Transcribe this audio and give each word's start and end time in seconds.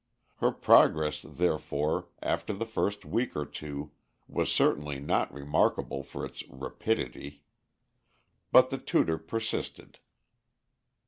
Her 0.37 0.49
progress, 0.51 1.21
therefore, 1.21 2.07
after 2.23 2.53
the 2.53 2.65
first 2.65 3.05
week 3.05 3.35
or 3.35 3.45
two, 3.45 3.91
was 4.27 4.51
certainly 4.51 4.99
not 4.99 5.31
remarkable 5.31 6.01
for 6.01 6.25
its 6.25 6.41
rapidity; 6.49 7.43
but 8.51 8.71
the 8.71 8.79
tutor 8.79 9.19
persisted. 9.19 9.99